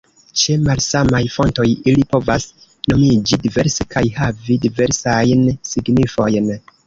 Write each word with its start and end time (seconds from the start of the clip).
Ĉe 0.41 0.53
malsamaj 0.67 1.19
fontoj 1.33 1.65
ili 1.91 2.05
povas 2.13 2.47
nomiĝi 2.93 3.39
diverse 3.45 3.87
kaj 3.93 4.03
havi 4.17 4.57
diversajn 4.67 5.45
signifojn. 5.73 6.51